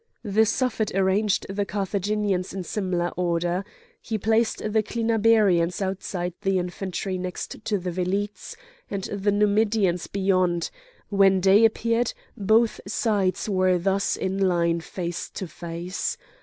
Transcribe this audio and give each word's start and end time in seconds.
The 0.23 0.47
Suffet 0.47 0.95
arranged 0.95 1.45
the 1.47 1.63
Carthaginians 1.63 2.55
in 2.55 2.63
similar 2.63 3.09
order. 3.09 3.63
He 4.01 4.17
placed 4.17 4.57
the 4.73 4.81
Clinabarians 4.81 5.79
outside 5.79 6.33
the 6.41 6.57
infantry 6.57 7.19
next 7.19 7.63
to 7.65 7.77
the 7.77 7.91
velites, 7.91 8.55
and 8.89 9.03
the 9.03 9.31
Numidians 9.31 10.07
beyond; 10.07 10.71
when 11.09 11.39
day 11.39 11.65
appeared, 11.65 12.15
both 12.35 12.81
sides 12.87 13.47
were 13.47 13.77
thus 13.77 14.17
in 14.17 14.39
line 14.39 14.79
face 14.81 15.29
to 15.35 15.45
face. 15.47 16.17